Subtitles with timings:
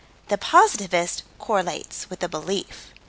[0.29, 2.91] The positivist correlates with a belief.